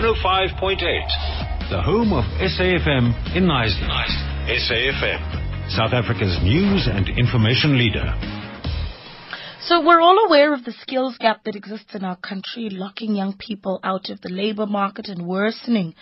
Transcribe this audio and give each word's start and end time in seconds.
105.8, 0.00 1.68
the 1.68 1.82
home 1.82 2.14
of 2.14 2.24
SAFM 2.40 3.36
in 3.36 3.44
Knysna. 3.44 4.06
SAFM, 4.48 5.70
South 5.76 5.92
Africa's 5.92 6.38
news 6.42 6.88
and 6.90 7.06
information 7.18 7.76
leader. 7.76 8.06
So 9.60 9.84
we're 9.84 10.00
all 10.00 10.24
aware 10.26 10.54
of 10.54 10.64
the 10.64 10.72
skills 10.72 11.18
gap 11.18 11.44
that 11.44 11.54
exists 11.54 11.94
in 11.94 12.02
our 12.02 12.16
country, 12.16 12.70
locking 12.70 13.14
young 13.14 13.36
people 13.36 13.78
out 13.84 14.08
of 14.08 14.22
the 14.22 14.30
labor 14.30 14.64
market 14.64 15.08
and 15.08 15.26
worsening 15.26 15.94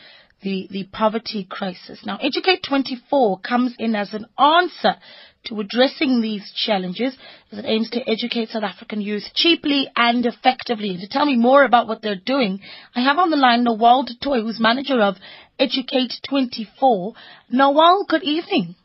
the, 0.43 0.69
the 0.71 0.85
poverty 0.93 1.47
crisis. 1.49 2.01
Now, 2.05 2.19
Educate 2.21 2.63
24 2.69 3.41
comes 3.41 3.75
in 3.79 3.95
as 3.95 4.15
an 4.15 4.27
answer 4.39 4.97
to 5.45 5.61
addressing 5.61 6.21
these 6.21 6.53
challenges 6.53 7.17
as 7.51 7.59
it 7.59 7.65
aims 7.67 7.91
to 7.91 8.09
educate 8.09 8.51
South 8.51 8.63
African 8.63 9.01
youth 9.01 9.25
cheaply 9.35 9.89
and 9.97 10.25
effectively. 10.27 10.91
And 10.91 11.01
to 11.01 11.09
tell 11.09 11.27
me 11.27 11.37
more 11.37 11.65
about 11.65 11.89
what 11.89 12.03
they're 12.03 12.17
doing, 12.17 12.61
I 12.95 13.01
have 13.01 13.19
on 13.19 13.31
the 13.31 13.37
line 13.37 13.65
Nawal 13.65 14.07
Toit, 14.21 14.43
who's 14.43 14.61
manager 14.61 15.01
of 15.01 15.17
Educate 15.59 16.15
24. 16.29 17.15
Nawal, 17.53 18.07
good 18.09 18.23
evening. 18.23 18.77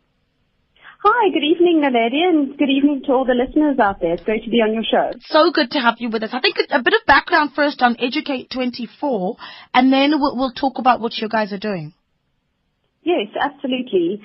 Hi, 1.05 1.29
good 1.33 1.43
evening, 1.43 1.81
Naledi, 1.83 2.23
and 2.23 2.57
good 2.57 2.69
evening 2.69 3.01
to 3.05 3.11
all 3.11 3.25
the 3.25 3.33
listeners 3.33 3.77
out 3.77 3.99
there. 3.99 4.13
It's 4.13 4.23
great 4.23 4.45
to 4.45 4.49
be 4.49 4.61
on 4.63 4.73
your 4.73 4.85
show. 4.89 5.11
So 5.27 5.51
good 5.51 5.71
to 5.71 5.79
have 5.79 5.95
you 5.97 6.09
with 6.09 6.23
us. 6.23 6.29
I 6.31 6.39
think 6.39 6.55
a 6.71 6.81
bit 6.81 6.93
of 6.93 7.05
background 7.05 7.51
first 7.53 7.81
on 7.81 7.97
Educate 7.99 8.49
24, 8.49 9.35
and 9.73 9.91
then 9.91 10.11
we'll, 10.11 10.37
we'll 10.37 10.53
talk 10.53 10.79
about 10.79 11.01
what 11.01 11.17
you 11.17 11.27
guys 11.27 11.51
are 11.51 11.59
doing. 11.59 11.93
Yes, 13.01 13.27
absolutely. 13.37 14.23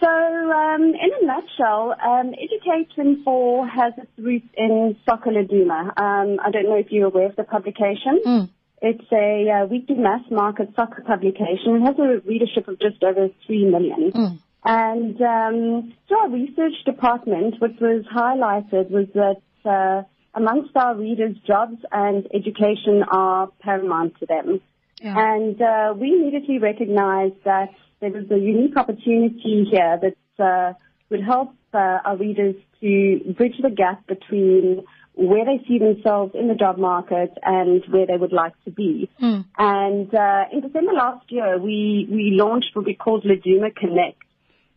So, 0.00 0.08
um, 0.08 0.94
in 0.96 1.10
a 1.12 1.26
nutshell, 1.26 1.94
um, 2.02 2.32
Educate 2.32 2.94
24 2.94 3.68
has 3.68 3.92
its 3.98 4.10
roots 4.16 4.48
in 4.56 4.96
Soccer 5.04 5.28
Laduma. 5.28 5.88
Um, 6.00 6.40
I 6.42 6.50
don't 6.50 6.64
know 6.64 6.76
if 6.76 6.86
you're 6.88 7.08
aware 7.08 7.26
of 7.26 7.36
the 7.36 7.44
publication. 7.44 8.22
Mm. 8.24 8.50
It's 8.80 9.12
a 9.12 9.50
uh, 9.50 9.66
weekly 9.66 9.96
mass 9.96 10.22
market 10.30 10.70
soccer 10.74 11.02
publication. 11.06 11.76
It 11.76 11.84
has 11.84 11.98
a 11.98 12.26
readership 12.26 12.66
of 12.66 12.80
just 12.80 13.02
over 13.04 13.28
3 13.46 13.64
million. 13.66 14.10
Mm. 14.10 14.38
And 14.64 15.20
um, 15.20 15.92
through 16.08 16.18
our 16.18 16.30
research 16.30 16.72
department, 16.86 17.56
what 17.60 17.80
was 17.80 18.04
highlighted 18.14 18.90
was 18.90 19.06
that 19.14 19.42
uh, 19.68 20.02
amongst 20.34 20.74
our 20.76 20.96
readers, 20.96 21.36
jobs 21.46 21.76
and 21.92 22.26
education 22.34 23.04
are 23.10 23.48
paramount 23.60 24.18
to 24.20 24.26
them. 24.26 24.60
Yeah. 25.00 25.34
And 25.34 25.60
uh, 25.60 25.94
we 25.96 26.14
immediately 26.14 26.58
recognized 26.58 27.44
that 27.44 27.70
there 28.00 28.10
was 28.10 28.30
a 28.30 28.38
unique 28.38 28.76
opportunity 28.76 29.66
here 29.70 30.00
that 30.00 30.42
uh, 30.42 30.72
would 31.10 31.22
help 31.22 31.54
uh, 31.72 31.98
our 32.04 32.16
readers 32.16 32.54
to 32.80 33.34
bridge 33.36 33.56
the 33.62 33.70
gap 33.70 34.06
between 34.06 34.84
where 35.14 35.44
they 35.44 35.64
see 35.68 35.78
themselves 35.78 36.34
in 36.34 36.48
the 36.48 36.54
job 36.54 36.76
market 36.76 37.32
and 37.42 37.84
where 37.88 38.06
they 38.06 38.16
would 38.16 38.32
like 38.32 38.52
to 38.64 38.70
be. 38.70 39.08
Mm. 39.22 39.44
And 39.56 40.14
uh, 40.14 40.44
in 40.52 40.60
December 40.60 40.92
last 40.92 41.30
year, 41.30 41.58
we, 41.58 42.08
we 42.10 42.30
launched 42.32 42.70
what 42.74 42.84
we 42.84 42.94
called 42.94 43.24
Laduma 43.24 43.74
Connect. 43.74 44.18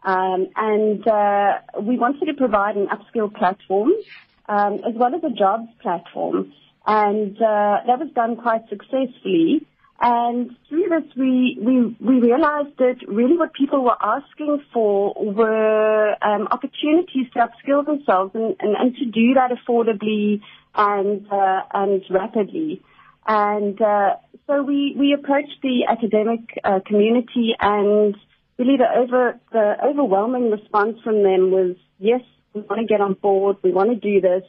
Um, 0.08 0.48
and 0.56 1.06
uh, 1.06 1.60
we 1.82 1.98
wanted 1.98 2.28
to 2.28 2.34
provide 2.34 2.78
an 2.78 2.88
upskill 2.88 3.34
platform 3.34 3.92
um, 4.48 4.76
as 4.88 4.96
well 4.96 5.14
as 5.14 5.22
a 5.22 5.32
jobs 5.32 5.68
platform. 5.82 6.54
And 6.86 7.36
uh, 7.36 7.84
that 7.86 8.00
was 8.00 8.10
done 8.16 8.38
quite 8.38 8.70
successfully. 8.70 9.68
And 10.00 10.56
through 10.70 10.86
this, 10.88 11.14
we, 11.18 11.58
we, 11.60 11.98
we 12.00 12.22
realized 12.22 12.78
that 12.78 13.00
really 13.06 13.36
what 13.36 13.52
people 13.52 13.84
were 13.84 13.98
asking 14.02 14.64
for 14.72 15.14
were 15.18 16.16
um, 16.22 16.48
opportunities 16.52 17.28
to 17.34 17.40
upskill 17.40 17.86
themselves 17.86 18.32
and, 18.34 18.56
and, 18.62 18.78
and 18.78 18.96
to 18.96 19.06
do 19.08 19.34
that 19.34 19.52
affordably 19.52 20.40
and, 20.74 21.28
uh, 21.30 21.62
and 21.74 22.02
rapidly. 22.10 22.82
And 23.28 23.82
uh, 23.82 24.16
so 24.46 24.64
we, 24.64 24.96
we 24.98 25.12
approached 25.12 25.62
the 25.62 25.86
academic 25.90 26.40
uh, 26.64 26.80
community 26.86 27.56
and 27.60 28.16
really 28.58 28.78
the 28.78 28.88
over 28.96 29.40
the 29.52 29.76
overwhelming 29.84 30.52
response 30.52 30.98
from 31.04 31.24
them 31.24 31.52
was 31.52 31.76
yes, 32.00 32.22
we 32.54 32.62
want 32.62 32.82
to 32.82 32.88
get 32.88 33.02
on 33.02 33.14
board, 33.14 33.58
we 33.64 33.72
want 33.72 33.90
to 33.90 33.96
do 33.96 34.22
this. 34.22 34.44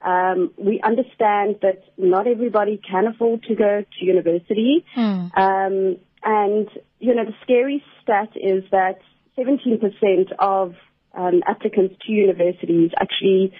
Um, 0.00 0.52
we 0.56 0.80
understand 0.80 1.56
that 1.62 1.82
not 1.96 2.28
everybody 2.28 2.80
can 2.88 3.08
afford 3.08 3.42
to 3.44 3.54
go 3.56 3.82
to 3.82 4.04
university, 4.04 4.84
Mm. 4.96 5.36
um, 5.36 5.96
and 6.22 6.68
you 7.00 7.14
know 7.14 7.24
the 7.24 7.34
scary 7.42 7.82
stat 8.02 8.30
is 8.36 8.62
that 8.70 9.00
17% 9.36 10.32
of 10.38 10.74
um, 11.14 11.42
applicants 11.46 11.96
to 12.06 12.12
universities 12.12 12.90
actually 13.00 13.52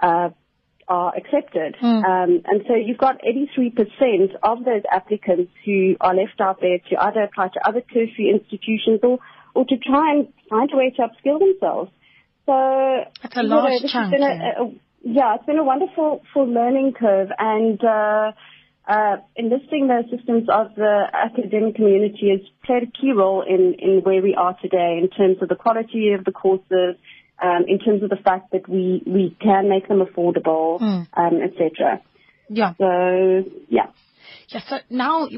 uh, 0.00 0.30
are 0.88 1.12
accepted. 1.16 1.76
Mm. 1.82 2.04
Um, 2.04 2.42
and 2.46 2.62
so 2.68 2.74
you've 2.74 2.98
got 2.98 3.20
83% 3.22 4.34
of 4.42 4.64
those 4.64 4.82
applicants 4.90 5.50
who 5.64 5.96
are 6.00 6.14
left 6.14 6.40
out 6.40 6.60
there 6.60 6.78
to 6.90 6.96
either 7.04 7.22
apply 7.22 7.48
to 7.48 7.68
other 7.68 7.80
tertiary 7.80 8.30
institutions 8.32 9.00
or, 9.02 9.18
or 9.56 9.64
to 9.64 9.76
try 9.78 10.12
and 10.14 10.28
find 10.50 10.68
a 10.72 10.76
way 10.76 10.90
to 10.96 11.02
upskill 11.06 11.38
themselves. 11.38 11.90
So 12.46 12.54
That's 13.22 13.36
a 13.36 13.42
you 13.42 13.48
know, 13.48 13.56
large 13.56 13.82
this 13.82 13.92
chunk, 13.92 14.12
been 14.12 14.22
a- 14.22 14.26
yeah. 14.26 14.62
a- 14.62 14.74
yeah, 15.18 15.34
it's 15.36 15.46
been 15.46 15.58
a 15.58 15.64
wonderful 15.64 16.22
full 16.32 16.48
learning 16.48 16.92
curve 16.98 17.28
and 17.38 17.78
uh, 17.84 18.32
uh, 18.88 19.16
enlisting 19.36 19.86
the 19.88 20.02
assistance 20.06 20.46
of 20.48 20.74
the 20.74 20.94
academic 21.12 21.76
community 21.76 22.30
has 22.30 22.40
played 22.64 22.82
a 22.84 22.90
key 23.00 23.12
role 23.12 23.42
in, 23.42 23.74
in 23.78 24.00
where 24.02 24.20
we 24.22 24.34
are 24.34 24.56
today 24.60 24.98
in 25.02 25.08
terms 25.08 25.36
of 25.42 25.48
the 25.48 25.54
quality 25.54 26.12
of 26.12 26.24
the 26.24 26.32
courses, 26.32 26.96
um, 27.42 27.64
in 27.68 27.78
terms 27.78 28.02
of 28.02 28.10
the 28.10 28.16
fact 28.16 28.50
that 28.52 28.68
we, 28.68 29.02
we 29.06 29.36
can 29.40 29.68
make 29.68 29.86
them 29.88 30.00
affordable, 30.00 30.80
Mm. 30.80 31.06
um, 31.16 31.34
etc. 31.42 32.00
Yeah. 32.48 32.74
So, 32.78 33.44
yeah. 33.68 33.86
Yes, 34.48 34.64
so 34.68 34.76
now 34.90 35.28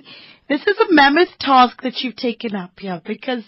this 0.48 0.60
is 0.62 0.76
a 0.78 0.92
mammoth 0.92 1.38
task 1.38 1.82
that 1.82 2.00
you've 2.00 2.16
taken 2.16 2.54
up 2.54 2.78
here 2.78 3.00
because 3.04 3.44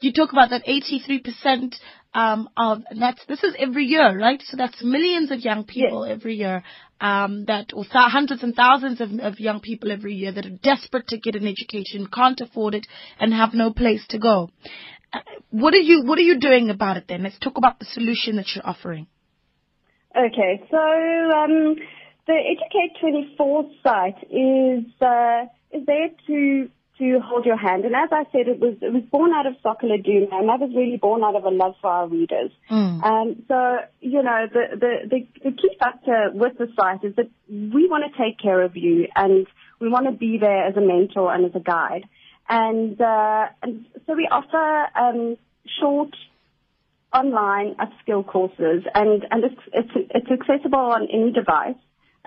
you 0.00 0.12
talk 0.12 0.32
about 0.32 0.50
that 0.50 0.64
83% 0.66 1.74
um, 2.14 2.48
of 2.56 2.82
and 2.88 3.02
that's 3.02 3.24
this 3.26 3.42
is 3.44 3.54
every 3.58 3.84
year, 3.84 4.18
right? 4.18 4.42
So 4.46 4.56
that's 4.56 4.82
millions 4.82 5.30
of 5.30 5.40
young 5.40 5.64
people 5.64 6.04
every 6.04 6.36
year 6.36 6.62
um, 7.00 7.44
that 7.46 7.72
or 7.74 7.84
th- 7.84 7.92
hundreds 7.92 8.42
and 8.42 8.54
thousands 8.54 9.00
of, 9.00 9.10
of 9.20 9.38
young 9.38 9.60
people 9.60 9.92
every 9.92 10.14
year 10.14 10.32
that 10.32 10.46
are 10.46 10.58
desperate 10.62 11.08
to 11.08 11.18
get 11.18 11.36
an 11.36 11.46
education, 11.46 12.08
can't 12.12 12.40
afford 12.40 12.74
it, 12.74 12.86
and 13.20 13.32
have 13.32 13.52
no 13.52 13.72
place 13.72 14.04
to 14.08 14.18
go. 14.18 14.50
Uh, 15.12 15.18
What 15.50 15.74
are 15.74 15.84
you 15.90 16.04
What 16.04 16.18
are 16.18 16.22
you 16.22 16.40
doing 16.40 16.70
about 16.70 16.96
it 16.96 17.04
then? 17.08 17.22
Let's 17.22 17.38
talk 17.38 17.58
about 17.58 17.78
the 17.78 17.86
solution 17.86 18.36
that 18.36 18.46
you're 18.54 18.66
offering. 18.66 19.06
Okay, 20.16 20.62
so 20.70 20.78
um, 20.78 21.76
the 22.26 22.34
Educate 22.34 22.98
24 23.00 23.70
site 23.82 24.24
is 24.30 24.84
uh, 25.02 25.44
is 25.72 25.86
there 25.86 26.08
to 26.26 26.70
to 26.98 27.20
hold 27.24 27.46
your 27.46 27.56
hand, 27.56 27.84
and 27.84 27.94
as 27.94 28.08
I 28.10 28.24
said, 28.32 28.48
it 28.48 28.58
was 28.58 28.74
it 28.80 28.92
was 28.92 29.04
born 29.04 29.32
out 29.32 29.46
of 29.46 29.54
Soccer 29.62 29.86
Laduma, 29.86 30.32
and 30.32 30.48
that 30.48 30.58
was 30.58 30.72
really 30.74 30.96
born 30.96 31.22
out 31.22 31.36
of 31.36 31.44
a 31.44 31.50
love 31.50 31.74
for 31.80 31.88
our 31.88 32.08
readers. 32.08 32.50
Mm. 32.70 33.02
Um, 33.02 33.42
so 33.46 33.78
you 34.00 34.22
know 34.22 34.46
the, 34.52 34.76
the 34.76 35.08
the 35.08 35.26
the 35.44 35.56
key 35.56 35.76
factor 35.78 36.30
with 36.34 36.58
the 36.58 36.68
site 36.76 37.04
is 37.04 37.14
that 37.16 37.30
we 37.48 37.88
want 37.88 38.04
to 38.12 38.22
take 38.22 38.38
care 38.38 38.62
of 38.62 38.76
you, 38.76 39.06
and 39.14 39.46
we 39.80 39.88
want 39.88 40.06
to 40.06 40.12
be 40.12 40.38
there 40.38 40.66
as 40.66 40.76
a 40.76 40.80
mentor 40.80 41.32
and 41.32 41.44
as 41.44 41.52
a 41.54 41.60
guide, 41.60 42.04
and 42.48 43.00
uh, 43.00 43.46
and 43.62 43.86
so 44.06 44.14
we 44.14 44.26
offer 44.30 44.88
um, 44.98 45.36
short 45.80 46.14
online 47.12 47.76
upskill 47.76 48.26
courses, 48.26 48.82
and 48.94 49.24
and 49.30 49.44
it's 49.44 49.62
it's 49.72 50.08
it's 50.10 50.30
accessible 50.30 50.78
on 50.78 51.08
any 51.12 51.32
device. 51.32 51.76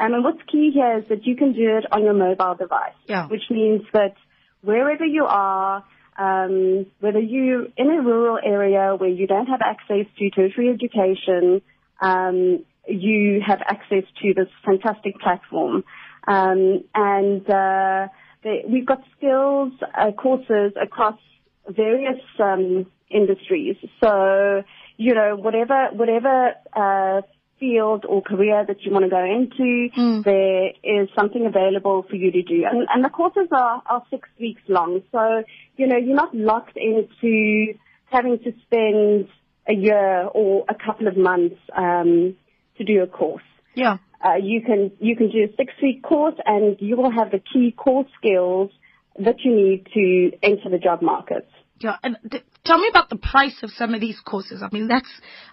Um, 0.01 0.13
and 0.15 0.23
what's 0.23 0.41
key 0.51 0.71
here 0.73 0.97
is 0.99 1.05
that 1.09 1.25
you 1.27 1.35
can 1.35 1.53
do 1.53 1.77
it 1.77 1.85
on 1.91 2.03
your 2.03 2.13
mobile 2.13 2.55
device, 2.55 2.93
Yeah. 3.07 3.27
which 3.27 3.49
means 3.49 3.83
that 3.93 4.15
wherever 4.61 5.05
you 5.05 5.25
are, 5.25 5.83
um, 6.17 6.85
whether 6.99 7.19
you're 7.19 7.67
in 7.77 7.89
a 7.89 8.01
rural 8.01 8.39
area 8.43 8.95
where 8.95 9.09
you 9.09 9.27
don't 9.27 9.47
have 9.47 9.61
access 9.61 10.05
to 10.17 10.29
tertiary 10.31 10.69
education, 10.69 11.61
um, 12.01 12.65
you 12.87 13.41
have 13.45 13.61
access 13.61 14.03
to 14.21 14.33
this 14.33 14.49
fantastic 14.65 15.19
platform. 15.19 15.83
Um, 16.27 16.83
and 16.95 17.41
uh, 17.49 18.07
the, 18.43 18.61
we've 18.67 18.85
got 18.85 19.03
skills 19.17 19.73
uh, 19.95 20.11
courses 20.11 20.73
across 20.81 21.19
various 21.67 22.21
um, 22.39 22.87
industries. 23.09 23.77
So, 24.03 24.63
you 24.97 25.13
know, 25.13 25.35
whatever 25.35 25.89
whatever 25.93 26.53
uh, 26.73 27.21
field 27.61 28.05
or 28.09 28.21
career 28.21 28.65
that 28.67 28.81
you 28.83 28.91
want 28.91 29.05
to 29.05 29.09
go 29.09 29.23
into, 29.23 29.69
Mm. 29.95 30.23
there 30.25 30.71
is 30.83 31.07
something 31.17 31.45
available 31.45 32.03
for 32.09 32.15
you 32.17 32.31
to 32.31 32.41
do. 32.41 32.65
And, 32.69 32.87
and 32.93 33.05
the 33.05 33.09
courses 33.09 33.47
are, 33.51 33.81
are 33.85 34.03
six 34.09 34.27
weeks 34.39 34.61
long. 34.67 35.01
So, 35.13 35.43
you 35.77 35.87
know, 35.87 35.97
you're 35.97 36.21
not 36.25 36.35
locked 36.35 36.75
into 36.75 37.75
having 38.11 38.39
to 38.39 38.51
spend 38.65 39.27
a 39.69 39.73
year 39.73 40.23
or 40.33 40.65
a 40.67 40.75
couple 40.85 41.07
of 41.07 41.15
months 41.15 41.59
um, 41.77 42.35
to 42.77 42.83
do 42.83 43.03
a 43.03 43.07
course. 43.07 43.43
Yeah. 43.75 43.97
Uh, 44.23 44.35
you 44.35 44.61
can 44.61 44.91
you 44.99 45.15
can 45.15 45.31
do 45.31 45.39
a 45.49 45.55
six 45.55 45.73
week 45.81 46.03
course 46.03 46.35
and 46.45 46.77
you 46.79 46.95
will 46.97 47.11
have 47.11 47.31
the 47.31 47.41
key 47.51 47.71
core 47.71 48.05
skills 48.17 48.69
that 49.17 49.37
you 49.43 49.55
need 49.55 49.87
to 49.93 50.31
enter 50.43 50.69
the 50.69 50.77
job 50.77 51.01
market. 51.01 51.47
Yeah, 51.79 51.97
and 52.03 52.17
tell 52.63 52.77
me 52.79 52.87
about 52.89 53.09
the 53.09 53.17
price 53.17 53.57
of 53.63 53.71
some 53.71 53.93
of 53.93 54.01
these 54.01 54.19
courses. 54.19 54.61
I 54.63 54.69
mean, 54.71 54.87
that's 54.87 55.09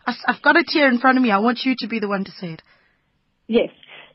I've 0.06 0.43
got 0.43 0.56
it 0.56 0.66
here 0.69 0.88
in 0.88 0.99
front 0.99 1.19
of 1.19 1.22
me. 1.22 1.31
I 1.31 1.38
want 1.38 1.60
you 1.64 1.75
to 1.78 1.88
be 1.88 1.99
the 2.00 2.08
one 2.08 2.25
to 2.25 2.31
say 2.32 2.52
it. 2.52 2.62
Yes. 3.46 3.70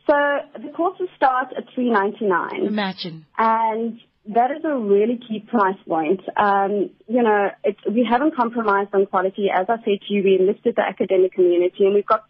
So 0.10 0.16
the 0.62 0.69
courses 0.75 1.07
start 1.16 1.48
at 1.57 1.66
three 1.74 1.90
ninety 1.90 2.25
nine. 2.25 2.66
Imagine. 2.66 3.25
And 3.38 4.00
that 4.28 4.51
is 4.51 4.63
a 4.63 4.75
really 4.75 5.19
key 5.28 5.40
price 5.40 5.78
point. 5.88 6.22
Um, 6.38 6.92
you 7.07 7.24
know, 7.24 7.50
we 7.90 8.07
haven't 8.10 8.36
compromised 8.36 8.90
on 8.94 9.06
quality. 9.06 9.48
As 9.54 9.66
I 9.69 9.78
said 9.78 10.00
to 10.07 10.13
you, 10.13 10.24
we 10.24 10.38
enlisted 10.39 10.75
the 10.75 10.81
academic 10.81 11.34
community 11.34 11.86
and 11.86 11.94
we've 11.94 12.06
got 12.06 12.24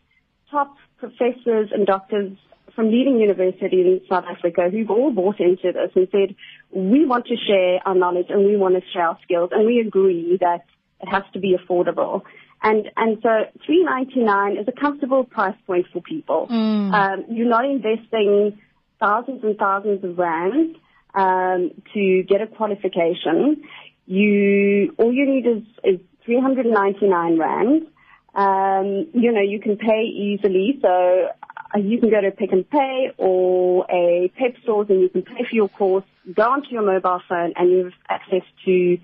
top 0.50 0.75
professors 0.98 1.69
and 1.71 1.86
doctors 1.86 2.38
from 2.75 2.90
leading 2.90 3.20
universities 3.20 3.86
in 3.86 4.02
South 4.10 4.25
Africa 4.30 4.70
who've 4.72 4.90
all 4.90 5.12
bought 5.12 5.40
into 5.40 5.72
this 5.72 5.92
and 5.96 6.08
said, 6.12 6.36
we 6.72 7.06
want 7.06 7.28
to 7.28 7.36
share 7.36 7.80
our 7.86 7.96
knowledge 7.96 8.28
and 8.30 8.46
we 8.46 8.58
want 8.58 8.75
to 8.75 8.81
share 8.92 9.08
our 9.10 9.18
skills 9.24 9.52
and 9.54 9.66
we 9.66 9.80
agree 9.80 10.38
that 10.42 10.66
it 11.02 11.10
has 11.10 11.24
to 11.34 11.40
be 11.40 11.56
affordable. 11.56 12.24
And, 12.62 12.90
and 12.96 13.18
so 13.22 13.30
399 13.66 14.58
is 14.58 14.68
a 14.68 14.72
comfortable 14.72 15.25
price 15.25 15.58
point 15.68 15.86
for 15.92 16.02
people. 16.02 16.48
Mm. 16.50 16.94
Um, 16.94 17.25
you're 17.30 17.50
not 17.50 17.66
investing 17.66 18.60
thousands 19.00 19.44
and 19.44 19.58
thousands 19.58 20.04
of 20.04 20.18
rands 20.18 20.78
um, 21.14 21.72
to 21.94 22.24
get 22.24 22.42
a 22.42 22.48
qualification. 22.48 23.64
You 24.06 24.96
all 24.98 25.14
you 25.14 25.26
need 25.26 25.46
is, 25.46 25.64
is 25.84 26.00
399 26.26 27.38
rand. 27.38 27.88
Um, 28.34 29.08
you 29.14 29.31
know, 29.31 29.42
you 29.42 29.60
can 29.60 29.78
pay 29.78 30.04
easily, 30.04 30.80
so 30.81 31.28
you 31.75 32.00
can 32.00 32.10
go 32.10 32.22
to 32.22 32.31
Pick 32.31 32.52
and 32.52 32.70
Pay 32.70 33.12
or 33.18 33.86
a 33.90 34.31
PEP 34.38 34.62
stores 34.64 34.88
and 34.90 35.02
you 35.02 35.10
can 35.10 35.24
pay 35.24 35.44
for 35.50 35.56
your 35.56 35.70
course, 35.70 36.06
go 36.36 36.44
onto 36.44 36.70
your 36.70 36.84
mobile 36.86 37.22
phone 37.28 37.54
and 37.56 37.72
you 37.72 37.84
have 37.86 37.94
access 38.10 38.44
to 38.66 38.98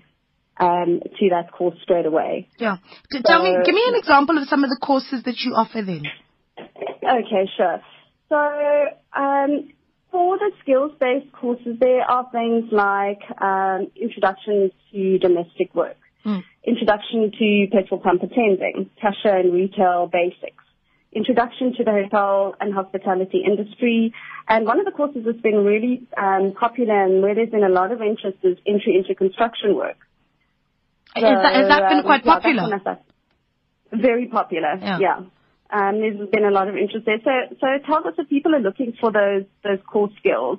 um, 0.58 1.00
to 1.18 1.28
that 1.30 1.52
course 1.52 1.76
straight 1.82 2.06
away. 2.06 2.48
Yeah. 2.58 2.76
T- 3.10 3.22
tell 3.24 3.42
me, 3.42 3.56
give 3.64 3.74
me 3.74 3.82
an 3.88 3.94
example 3.96 4.36
of 4.36 4.46
some 4.48 4.62
of 4.62 4.68
the 4.70 4.78
courses 4.80 5.22
that 5.24 5.38
you 5.38 5.54
offer 5.54 5.80
then. 5.82 6.02
Okay, 6.58 7.50
sure. 7.56 7.80
So, 8.28 8.36
um, 9.16 9.72
for 10.10 10.38
the 10.38 10.50
skills-based 10.62 11.32
courses, 11.32 11.78
there 11.80 12.02
are 12.02 12.28
things 12.30 12.70
like 12.70 13.20
um, 13.40 13.90
introduction 13.96 14.70
to 14.92 15.18
domestic 15.18 15.74
work, 15.74 15.96
Mm. 16.26 16.44
introduction 16.66 17.32
to 17.32 17.66
petrol 17.72 17.98
pump 17.98 18.22
attending, 18.22 18.90
cashier 19.00 19.38
and 19.38 19.54
retail 19.54 20.06
basics, 20.12 20.62
introduction 21.12 21.74
to 21.76 21.84
the 21.84 21.90
hotel 21.90 22.54
and 22.60 22.72
hospitality 22.72 23.42
industry, 23.44 24.14
and 24.48 24.66
one 24.66 24.78
of 24.78 24.86
the 24.86 24.92
courses 24.92 25.22
that's 25.24 25.40
been 25.40 25.64
really 25.64 26.06
um, 26.16 26.52
popular 26.58 27.04
and 27.04 27.22
where 27.22 27.34
there's 27.34 27.50
been 27.50 27.64
a 27.64 27.68
lot 27.68 27.92
of 27.92 28.00
interest 28.00 28.38
is 28.42 28.58
entry 28.66 28.96
into 28.96 29.14
construction 29.14 29.74
work. 29.74 29.96
Is 31.16 31.22
that, 31.22 31.54
has 31.54 31.68
that 31.68 31.88
been 31.88 31.98
um, 31.98 32.04
quite 32.04 32.24
popular? 32.24 32.62
of 32.62 32.70
Very 33.92 34.28
popular. 34.28 34.78
Yeah. 34.80 34.98
Yeah. 35.00 35.16
Um, 35.72 36.00
there's 36.00 36.28
been 36.30 36.44
a 36.44 36.50
lot 36.50 36.68
of 36.68 36.76
interest 36.76 37.06
there. 37.06 37.18
So, 37.24 37.30
so 37.60 37.66
it 37.68 37.84
tells 37.84 38.06
us 38.06 38.14
that 38.16 38.28
people 38.28 38.54
are 38.54 38.60
looking 38.60 38.92
for 39.00 39.10
those 39.12 39.44
those 39.64 39.78
core 39.86 40.10
skills. 40.18 40.58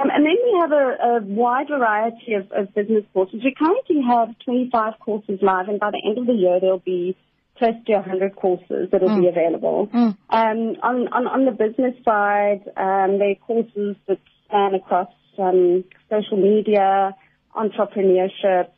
Um, 0.00 0.10
and 0.12 0.24
then 0.24 0.36
we 0.44 0.58
have 0.60 0.70
a, 0.70 1.18
a 1.18 1.22
wide 1.22 1.68
variety 1.68 2.34
of, 2.34 2.52
of 2.52 2.72
business 2.72 3.04
courses. 3.12 3.40
We 3.42 3.54
currently 3.58 4.00
have 4.06 4.38
25 4.44 4.94
courses 5.00 5.40
live, 5.42 5.68
and 5.68 5.80
by 5.80 5.90
the 5.90 6.00
end 6.06 6.18
of 6.18 6.26
the 6.26 6.34
year, 6.34 6.60
there'll 6.60 6.78
be 6.78 7.16
close 7.58 7.74
to 7.86 7.92
100 7.94 8.36
courses 8.36 8.88
that 8.92 9.02
will 9.02 9.20
be 9.20 9.26
available. 9.26 9.88
Mm. 9.92 10.16
Um, 10.30 10.76
on, 10.82 11.08
on, 11.08 11.26
on 11.26 11.44
the 11.44 11.52
business 11.52 11.94
side, 12.04 12.62
um, 12.76 13.18
there 13.18 13.32
are 13.32 13.34
courses 13.46 13.96
that 14.06 14.18
span 14.44 14.74
across 14.74 15.08
um, 15.38 15.84
social 16.10 16.36
media, 16.36 17.14
entrepreneurship, 17.54 18.68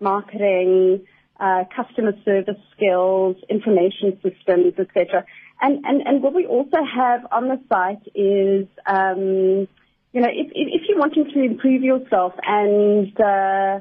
marketing, 0.00 1.06
uh, 1.38 1.64
customer 1.74 2.12
service 2.24 2.60
skills, 2.76 3.36
information 3.48 4.18
systems, 4.22 4.74
etc. 4.78 5.24
And, 5.60 5.84
and, 5.84 6.02
and 6.06 6.22
what 6.22 6.34
we 6.34 6.46
also 6.46 6.78
have 6.84 7.26
on 7.30 7.48
the 7.48 7.60
site 7.68 8.06
is, 8.14 8.66
um, 8.86 9.68
you 10.12 10.20
know, 10.20 10.28
if, 10.30 10.48
if, 10.54 10.68
if 10.70 10.82
you're 10.88 10.98
wanting 10.98 11.30
to 11.32 11.42
improve 11.42 11.82
yourself 11.82 12.34
and 12.42 13.08
uh, 13.20 13.80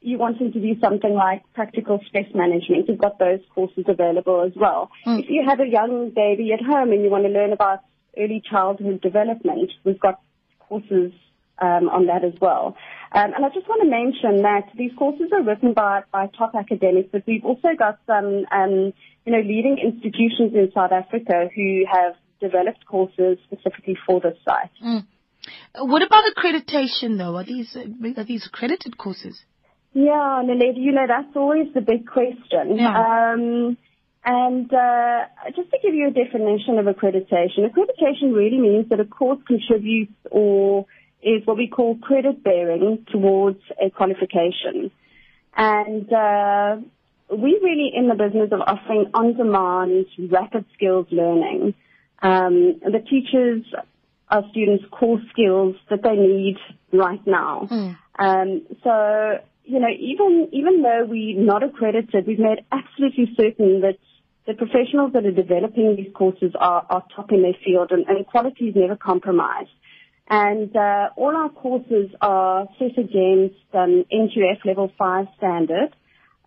you're 0.00 0.18
wanting 0.18 0.52
to 0.52 0.60
do 0.60 0.80
something 0.80 1.12
like 1.12 1.42
practical 1.52 2.00
stress 2.06 2.26
management, 2.34 2.88
you've 2.88 2.98
got 2.98 3.18
those 3.18 3.40
courses 3.54 3.84
available 3.86 4.42
as 4.42 4.52
well. 4.56 4.90
If 5.04 5.26
you 5.28 5.44
have 5.46 5.60
a 5.60 5.66
young 5.66 6.10
baby 6.10 6.52
at 6.52 6.64
home 6.64 6.92
and 6.92 7.02
you 7.02 7.10
want 7.10 7.24
to 7.24 7.30
learn 7.30 7.52
about 7.52 7.80
early 8.16 8.42
childhood 8.48 9.00
development, 9.02 9.70
we've 9.84 10.00
got 10.00 10.20
courses 10.58 11.12
um, 11.60 11.88
on 11.90 12.06
that 12.06 12.24
as 12.24 12.32
well. 12.40 12.76
Um, 13.12 13.34
and 13.34 13.44
I 13.44 13.48
just 13.50 13.68
want 13.68 13.82
to 13.82 13.88
mention 13.88 14.42
that 14.42 14.70
these 14.76 14.92
courses 14.96 15.30
are 15.32 15.42
written 15.42 15.74
by, 15.74 16.04
by 16.10 16.28
top 16.28 16.54
academics, 16.54 17.08
but 17.12 17.24
we've 17.26 17.44
also 17.44 17.68
got 17.78 17.98
some, 18.06 18.46
um, 18.50 18.94
you 19.26 19.32
know, 19.32 19.40
leading 19.40 19.78
institutions 19.78 20.54
in 20.54 20.70
South 20.74 20.92
Africa 20.92 21.50
who 21.54 21.84
have 21.90 22.14
developed 22.40 22.86
courses 22.86 23.38
specifically 23.44 23.98
for 24.06 24.20
this 24.20 24.38
site. 24.46 24.70
Mm. 24.82 25.06
What 25.74 26.02
about 26.02 26.24
accreditation 26.34 27.18
though? 27.18 27.36
Are 27.36 27.44
these, 27.44 27.76
are 27.76 28.24
these 28.24 28.46
accredited 28.46 28.96
courses? 28.96 29.44
Yeah, 29.92 30.42
Naledi, 30.44 30.78
you 30.78 30.92
know, 30.92 31.06
that's 31.06 31.34
always 31.34 31.72
the 31.74 31.80
big 31.80 32.06
question. 32.06 32.76
Yeah. 32.76 33.32
Um, 33.34 33.76
and 34.24 34.72
uh, 34.72 35.24
just 35.56 35.70
to 35.70 35.78
give 35.82 35.94
you 35.94 36.08
a 36.08 36.10
definition 36.10 36.78
of 36.78 36.86
accreditation, 36.86 37.68
accreditation 37.68 38.34
really 38.34 38.58
means 38.58 38.88
that 38.90 39.00
a 39.00 39.04
course 39.04 39.40
contributes 39.46 40.12
or 40.30 40.86
is 41.22 41.46
what 41.46 41.56
we 41.56 41.68
call 41.68 41.96
credit 41.96 42.42
bearing 42.44 43.04
towards 43.10 43.60
a 43.80 43.90
qualification. 43.90 44.90
And 45.56 46.12
uh, 46.12 46.76
we're 47.30 47.60
really 47.60 47.90
in 47.94 48.08
the 48.08 48.14
business 48.14 48.50
of 48.52 48.60
offering 48.60 49.10
on-demand, 49.12 50.06
rapid 50.30 50.66
skills 50.74 51.06
learning. 51.10 51.74
Um, 52.22 52.80
the 52.84 53.02
teachers 53.08 53.64
our 54.30 54.44
students 54.50 54.84
core 54.90 55.20
skills 55.32 55.76
that 55.90 56.02
they 56.02 56.14
need 56.14 56.56
right 56.92 57.24
now. 57.26 57.68
Mm. 57.70 57.96
Um, 58.18 58.62
so, 58.84 59.38
you 59.70 59.78
know, 59.78 59.88
even 59.88 60.48
even 60.52 60.82
though 60.82 61.04
we're 61.06 61.40
not 61.40 61.62
accredited, 61.62 62.26
we've 62.26 62.38
made 62.38 62.64
absolutely 62.72 63.32
certain 63.36 63.82
that 63.82 63.98
the 64.46 64.54
professionals 64.54 65.12
that 65.12 65.24
are 65.24 65.30
developing 65.30 65.96
these 65.96 66.12
courses 66.12 66.52
are, 66.58 66.84
are 66.90 67.04
top 67.14 67.30
in 67.30 67.42
their 67.42 67.54
field 67.64 67.92
and, 67.92 68.06
and 68.08 68.26
quality 68.26 68.68
is 68.68 68.74
never 68.74 68.96
compromised. 68.96 69.70
And 70.28 70.74
uh, 70.76 71.10
all 71.16 71.36
our 71.36 71.50
courses 71.50 72.10
are 72.20 72.66
set 72.78 72.98
against 72.98 73.56
um, 73.74 74.04
NQF 74.12 74.64
level 74.64 74.90
5 74.96 75.26
standard. 75.36 75.94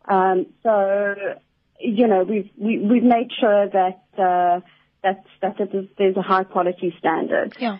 Um, 0.06 0.48
so, 0.64 1.16
you 1.80 2.08
know, 2.08 2.24
we've, 2.24 2.50
we, 2.58 2.80
we've 2.80 3.04
made 3.04 3.30
sure 3.40 3.70
that, 3.70 4.04
uh, 4.18 4.62
that, 5.04 5.26
that 5.42 5.88
there's 5.98 6.18
a 6.18 6.22
high 6.22 6.46
quality 6.46 6.94
standard. 7.00 7.56
Yeah. 7.60 7.78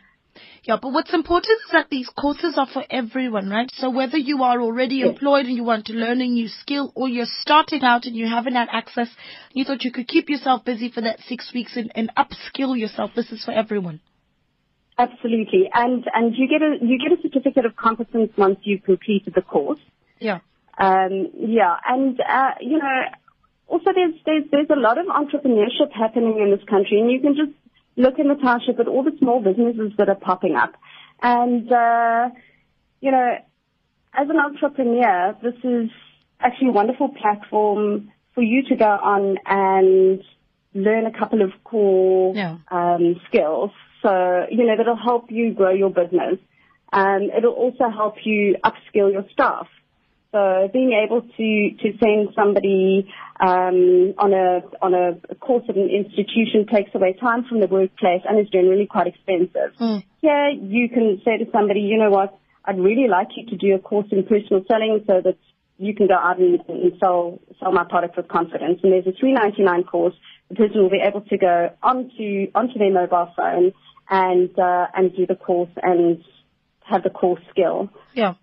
Yeah, 0.64 0.78
but 0.82 0.92
what's 0.92 1.14
important 1.14 1.60
is 1.66 1.72
that 1.72 1.90
these 1.90 2.10
courses 2.10 2.56
are 2.58 2.68
for 2.68 2.84
everyone, 2.90 3.50
right? 3.50 3.70
So 3.74 3.90
whether 3.90 4.18
you 4.18 4.44
are 4.44 4.62
already 4.62 5.02
employed 5.02 5.46
and 5.46 5.56
you 5.56 5.64
want 5.64 5.86
to 5.88 5.94
learn 5.94 6.22
a 6.22 6.26
new 6.26 6.48
skill 6.48 6.92
or 6.96 7.08
you're 7.08 7.26
starting 7.42 7.84
out 7.84 8.06
and 8.06 8.16
you 8.16 8.28
haven't 8.28 8.56
had 8.56 8.70
access, 8.72 9.10
you 9.52 9.66
thought 9.66 9.84
you 9.84 9.92
could 9.92 10.08
keep 10.08 10.30
yourself 10.30 10.66
busy 10.66 10.90
for 10.90 11.02
that 11.02 11.20
six 11.28 11.52
weeks 11.54 11.76
and, 11.76 11.92
and 11.96 12.12
upskill 12.16 12.78
yourself, 12.78 13.12
this 13.16 13.32
is 13.32 13.44
for 13.44 13.52
everyone. 13.52 14.00
Absolutely. 14.98 15.70
And, 15.74 16.06
and 16.14 16.36
you 16.36 16.48
get 16.48 16.62
a, 16.62 16.78
you 16.86 16.98
get 16.98 17.18
a 17.18 17.22
certificate 17.22 17.66
of 17.66 17.76
competence 17.76 18.32
once 18.38 18.60
you've 18.64 18.84
completed 18.84 19.34
the 19.36 19.42
course. 19.42 19.80
Yeah. 20.20 20.40
Um, 20.78 21.30
yeah, 21.38 21.76
and 21.86 22.20
uh, 22.20 22.52
you 22.60 22.80
know, 22.80 23.02
also 23.68 23.92
there's 23.94 24.16
there's 24.26 24.44
there's 24.52 24.70
a 24.72 24.80
lot 24.80 24.98
of 24.98 25.06
entrepreneurship 25.06 25.92
happening 25.94 26.40
in 26.42 26.50
this 26.50 26.68
country, 26.68 27.00
and 27.00 27.12
you 27.12 27.20
can 27.22 27.36
just 27.36 27.52
look 27.96 28.20
in 28.20 28.28
the 28.28 28.36
township 28.36 28.80
at 28.80 28.88
all 28.88 29.04
the 29.04 29.16
small 29.20 29.42
businesses 29.42 29.94
that 29.98 30.10
are 30.10 30.16
popping 30.16 30.56
up, 30.56 30.74
and 31.22 31.72
uh, 31.72 32.30
you 33.02 33.12
know, 33.12 33.38
as 34.14 34.30
an 34.30 34.38
entrepreneur, 34.38 35.36
this 35.42 35.56
is 35.64 35.90
actually 36.40 36.70
a 36.70 36.72
wonderful 36.72 37.10
platform 37.10 38.12
for 38.34 38.42
you 38.42 38.64
to 38.64 38.76
go 38.76 38.86
on 38.86 39.38
and 39.46 40.24
learn 40.74 41.06
a 41.06 41.12
couple 41.18 41.42
of 41.42 41.52
core 41.64 42.34
Yeah. 42.36 42.58
um, 42.72 43.20
skills. 43.28 43.72
So 44.02 44.46
you 44.52 44.66
know 44.66 44.76
that'll 44.76 44.96
help 44.98 45.32
you 45.32 45.54
grow 45.54 45.72
your 45.72 45.90
business. 45.90 46.40
Um, 46.92 47.30
it'll 47.36 47.54
also 47.54 47.90
help 47.90 48.16
you 48.26 48.58
upskill 48.64 49.12
your 49.12 49.26
staff. 49.32 49.68
So 50.34 50.68
being 50.74 50.94
able 51.06 51.22
to, 51.22 51.70
to 51.78 51.98
send 52.00 52.30
somebody 52.36 53.08
um, 53.40 54.16
on 54.18 54.34
a 54.34 54.64
on 54.82 54.96
a 54.96 55.36
course 55.36 55.64
at 55.70 55.76
an 55.76 55.90
institution 55.90 56.66
takes 56.66 56.90
away 56.96 57.14
time 57.14 57.46
from 57.46 57.60
the 57.60 57.68
workplace 57.68 58.24
and 58.28 58.40
is 58.40 58.50
generally 58.50 58.88
quite 58.88 59.06
expensive. 59.06 59.78
Mm. 59.80 60.04
Here 60.22 60.50
you 60.50 60.90
can 60.90 61.22
say 61.24 61.38
to 61.38 61.46
somebody, 61.52 61.82
you 61.82 61.98
know 61.98 62.10
what, 62.10 62.36
I'd 62.66 62.80
really 62.80 63.08
like 63.08 63.28
you 63.38 63.46
to 63.46 63.58
do 63.58 63.76
a 63.76 63.80
course 63.80 64.08
in 64.12 64.24
personal 64.24 64.66
selling 64.68 65.04
so 65.06 65.22
that 65.24 65.38
you 65.78 65.94
can 65.94 66.08
go 66.08 66.16
out 66.16 66.40
and, 66.40 66.60
and 66.68 66.94
sell 67.00 67.40
sell 67.60 67.72
my 67.72 67.84
product 67.84 68.18
with 68.18 68.28
confidence. 68.28 68.80
And 68.82 68.92
there's 68.92 69.06
a 69.06 69.12
399 69.12 69.84
course. 69.84 70.16
The 70.50 70.56
person 70.56 70.82
will 70.82 70.90
be 70.90 71.02
able 71.06 71.22
to 71.22 71.38
go 71.38 71.70
onto 71.84 72.48
onto 72.56 72.80
their 72.80 72.92
mobile 72.92 73.32
phone 73.38 73.74
and 74.10 74.50
uh, 74.58 74.88
and 74.96 75.16
do 75.16 75.28
the 75.28 75.36
course 75.36 75.70
and 75.82 76.24
have 76.86 77.04
the 77.04 77.12
core 77.12 77.38
skill. 77.52 77.90
Yeah. 78.16 78.34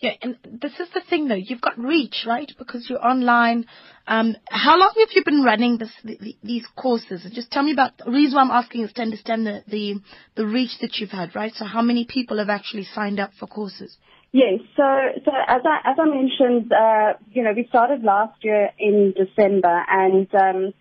Yeah, 0.00 0.12
and 0.22 0.38
this 0.44 0.72
is 0.80 0.88
the 0.94 1.02
thing 1.08 1.28
though, 1.28 1.34
you've 1.34 1.60
got 1.60 1.78
reach, 1.78 2.24
right? 2.26 2.50
Because 2.58 2.88
you're 2.88 3.04
online. 3.04 3.66
Um, 4.06 4.34
how 4.48 4.78
long 4.78 4.92
have 4.98 5.10
you 5.14 5.22
been 5.24 5.42
running 5.42 5.76
this, 5.76 5.92
the, 6.02 6.36
these 6.42 6.66
courses? 6.74 7.26
Just 7.32 7.50
tell 7.50 7.62
me 7.62 7.72
about, 7.72 7.98
the 7.98 8.10
reason 8.10 8.36
why 8.36 8.42
I'm 8.42 8.50
asking 8.50 8.84
is 8.84 8.92
to 8.94 9.02
understand 9.02 9.46
the, 9.46 9.62
the, 9.68 10.00
the 10.36 10.46
reach 10.46 10.78
that 10.80 10.96
you've 10.96 11.10
had, 11.10 11.36
right? 11.36 11.52
So 11.54 11.66
how 11.66 11.82
many 11.82 12.06
people 12.06 12.38
have 12.38 12.48
actually 12.48 12.84
signed 12.84 13.20
up 13.20 13.32
for 13.38 13.46
courses? 13.46 13.98
Yes. 14.32 14.60
So, 14.76 14.84
so 15.24 15.32
as 15.48 15.62
I 15.64 15.90
as 15.90 15.96
I 15.98 16.04
mentioned, 16.06 16.72
uh, 16.72 17.14
you 17.32 17.42
know, 17.42 17.52
we 17.54 17.66
started 17.68 18.04
last 18.04 18.44
year 18.44 18.70
in 18.78 19.12
December, 19.16 19.84
and 19.88 20.32
um, 20.34 20.72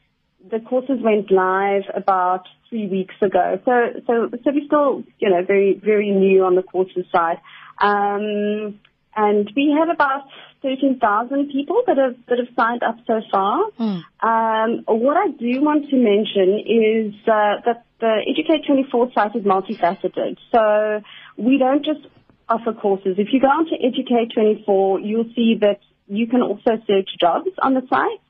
the 0.50 0.60
courses 0.60 1.00
went 1.02 1.32
live 1.32 1.84
about 1.96 2.44
three 2.70 2.88
weeks 2.88 3.16
ago. 3.24 3.60
So, 3.66 3.72
so, 4.06 4.30
so 4.44 4.52
we're 4.54 4.68
still, 4.68 5.04
you 5.18 5.32
know, 5.32 5.44
very 5.46 5.82
very 5.84 6.12
new 6.12 6.46
on 6.46 6.54
the 6.54 6.62
courses 6.62 7.06
side, 7.12 7.38
um, 7.82 8.80
and 9.20 9.52
we 9.56 9.76
have 9.78 9.90
about 9.90 10.24
thirteen 10.62 10.98
thousand 11.00 11.50
people 11.50 11.84
that 11.88 11.98
have 11.98 12.16
that 12.28 12.38
have 12.40 12.52
signed 12.56 12.84
up 12.84 12.98
so 13.06 13.22
far. 13.32 13.70
Mm. 13.80 14.04
Um, 14.30 14.84
what 14.88 15.18
I 15.18 15.28
do 15.28 15.62
want 15.62 15.90
to 15.90 15.96
mention 15.96 16.48
is 16.60 17.14
uh, 17.28 17.60
that 17.66 17.86
the 18.00 18.14
Educate 18.32 18.66
24 18.66 19.12
site 19.14 19.36
is 19.36 19.44
multifaceted. 19.44 20.38
So 20.54 21.02
we 21.38 21.58
don't 21.58 21.84
just 21.84 22.08
offer 22.48 22.74
courses. 22.74 23.16
If 23.18 23.28
you 23.34 23.42
go 23.42 23.48
onto 23.48 23.76
Educate 23.76 24.32
24, 24.34 25.02
you'll 25.02 25.32
see 25.36 25.58
that 25.62 25.80
you 26.08 26.28
can 26.28 26.42
also 26.42 26.82
search 26.88 27.10
jobs 27.20 27.50
on 27.62 27.74
the 27.74 27.84
site. 27.90 28.22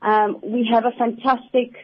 Um, 0.00 0.38
we 0.42 0.68
have 0.72 0.84
a 0.84 0.92
fantastic 0.92 1.74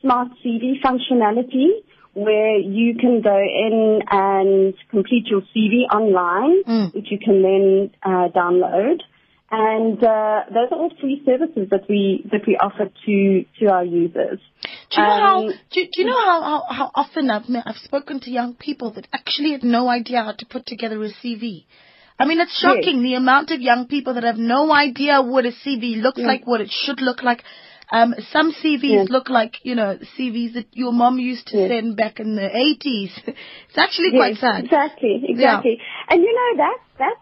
smart 0.00 0.28
CV 0.44 0.80
functionality 0.80 1.82
where 2.16 2.56
you 2.58 2.96
can 2.98 3.20
go 3.20 3.36
in 3.36 4.00
and 4.10 4.74
complete 4.90 5.26
your 5.26 5.42
CV 5.54 5.84
online, 5.92 6.62
Mm. 6.66 6.94
which 6.94 7.08
you 7.10 7.18
can 7.18 7.42
then 7.42 7.90
uh, 8.02 8.28
download. 8.34 9.02
And 9.50 10.02
uh, 10.02 10.40
those 10.48 10.68
are 10.72 10.78
all 10.78 10.90
free 11.00 11.22
services 11.24 11.68
that 11.70 11.84
we 11.88 12.26
that 12.32 12.44
we 12.48 12.56
offer 12.56 12.86
to 13.04 13.44
to 13.60 13.66
our 13.70 13.84
users. 13.84 14.40
Do 14.90 15.00
you 15.00 15.06
know 15.06 15.20
how? 15.26 15.36
Um, 15.42 15.48
Do, 15.70 15.80
do 15.84 15.96
you 16.02 16.06
know 16.06 16.20
how, 16.30 16.42
how, 16.42 16.62
how 16.78 16.90
often 16.96 17.30
I've 17.30 17.44
I've 17.64 17.76
spoken 17.76 18.18
to 18.20 18.30
young 18.30 18.54
people 18.54 18.90
that 18.94 19.06
actually 19.12 19.52
had 19.52 19.62
no 19.62 19.88
idea 19.88 20.24
how 20.24 20.32
to 20.32 20.46
put 20.46 20.66
together 20.66 21.00
a 21.04 21.10
CV. 21.22 21.64
I 22.18 22.24
mean, 22.26 22.40
it's 22.40 22.58
Yes. 22.60 22.72
shocking 22.72 23.02
the 23.02 23.14
amount 23.14 23.50
of 23.52 23.60
young 23.60 23.86
people 23.86 24.14
that 24.14 24.24
have 24.24 24.38
no 24.38 24.72
idea 24.72 25.20
what 25.22 25.44
a 25.44 25.52
CV 25.52 26.02
looks 26.02 26.18
Yeah. 26.18 26.26
like, 26.26 26.46
what 26.46 26.60
it 26.62 26.70
should 26.70 27.00
look 27.00 27.22
like. 27.22 27.44
Um, 27.92 28.14
some 28.32 28.52
CVs 28.52 28.82
Yes. 28.82 29.10
look 29.10 29.28
like 29.28 29.58
you 29.62 29.74
know 29.74 29.98
CVs 30.18 30.54
that 30.54 30.66
your 30.72 30.92
mom 30.92 31.18
used 31.18 31.46
to 31.48 31.58
Yes. 31.58 31.68
send 31.70 31.96
back 31.96 32.18
in 32.18 32.34
the 32.34 32.48
80s. 32.48 33.12
it's 33.26 33.78
actually 33.78 34.10
quite 34.10 34.32
Yes, 34.32 34.40
sad. 34.40 34.64
Exactly, 34.64 35.22
exactly. 35.28 35.80
And 36.08 36.20
you 36.22 36.34
know 36.34 36.56
that 36.64 36.78
that's 36.98 37.20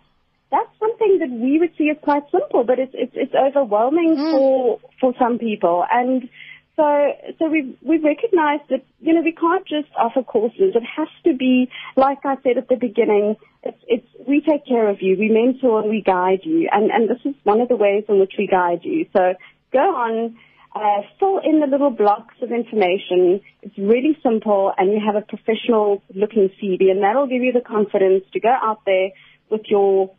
that's 0.50 0.78
something 0.78 1.18
that 1.20 1.30
we 1.30 1.58
would 1.58 1.76
see 1.76 1.90
as 1.90 1.96
quite 2.02 2.22
simple, 2.30 2.64
but 2.64 2.78
it's 2.78 2.94
it's 2.94 3.12
it's 3.14 3.34
overwhelming 3.34 4.16
Mm. 4.16 4.30
for 4.30 4.80
for 5.00 5.14
some 5.18 5.38
people. 5.38 5.84
And 5.90 6.28
so 6.76 7.12
so 7.38 7.48
we 7.48 7.76
we 7.82 7.98
recognise 7.98 8.60
that 8.70 8.84
you 9.00 9.12
know 9.12 9.20
we 9.20 9.32
can't 9.32 9.66
just 9.66 9.88
offer 9.98 10.22
courses. 10.22 10.74
It 10.74 10.82
has 10.96 11.08
to 11.24 11.34
be 11.36 11.68
like 11.96 12.24
I 12.24 12.36
said 12.42 12.56
at 12.56 12.68
the 12.68 12.76
beginning. 12.76 13.36
It's 13.62 13.82
it's 13.86 14.06
we 14.26 14.40
take 14.40 14.64
care 14.66 14.88
of 14.88 15.02
you, 15.02 15.16
we 15.18 15.28
mentor 15.28 15.80
and 15.80 15.90
we 15.90 16.00
guide 16.00 16.40
you, 16.44 16.68
and 16.72 16.90
and 16.90 17.08
this 17.10 17.20
is 17.26 17.34
one 17.42 17.60
of 17.60 17.68
the 17.68 17.76
ways 17.76 18.04
in 18.08 18.18
which 18.18 18.34
we 18.38 18.46
guide 18.46 18.80
you. 18.82 19.06
So 19.12 19.34
go 19.72 19.78
on. 19.94 20.38
Uh, 20.74 21.02
fill 21.20 21.38
in 21.38 21.60
the 21.60 21.68
little 21.68 21.90
blocks 21.90 22.34
of 22.42 22.50
information. 22.50 23.40
It's 23.62 23.78
really 23.78 24.18
simple, 24.24 24.72
and 24.76 24.92
you 24.92 24.98
have 25.04 25.14
a 25.14 25.20
professional 25.20 26.02
looking 26.12 26.50
CV, 26.60 26.90
and 26.90 27.00
that'll 27.02 27.28
give 27.28 27.42
you 27.42 27.52
the 27.52 27.60
confidence 27.60 28.24
to 28.32 28.40
go 28.40 28.48
out 28.50 28.80
there 28.84 29.10
with 29.50 29.62
your, 29.66 30.10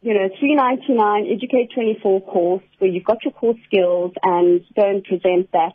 you 0.00 0.14
know, 0.14 0.28
399 0.38 1.26
Educate 1.32 1.72
24 1.74 2.20
course 2.20 2.62
where 2.78 2.90
you've 2.90 3.04
got 3.04 3.24
your 3.24 3.32
core 3.32 3.56
skills 3.66 4.12
and 4.22 4.64
go 4.76 4.88
and 4.88 5.02
present 5.02 5.50
that. 5.52 5.74